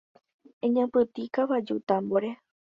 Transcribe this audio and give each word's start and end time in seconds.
Eñapytĩ 0.65 1.23
kavaju 1.35 1.75
támbore. 1.87 2.29